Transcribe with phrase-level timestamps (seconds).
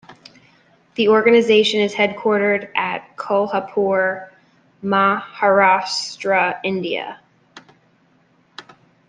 [0.95, 4.31] The organisation is headquartered at Kolhapur,
[4.83, 7.19] Maharashtra, India.